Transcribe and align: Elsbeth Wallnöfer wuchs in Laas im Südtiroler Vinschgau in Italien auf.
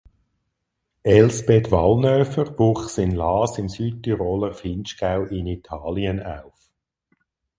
Elsbeth 1.03 1.69
Wallnöfer 1.69 2.57
wuchs 2.57 2.97
in 2.97 3.11
Laas 3.15 3.59
im 3.59 3.69
Südtiroler 3.69 4.51
Vinschgau 4.63 5.25
in 5.25 5.45
Italien 5.45 6.19
auf. 6.23 6.71